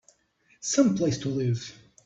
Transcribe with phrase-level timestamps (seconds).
[0.61, 1.77] Some place to live!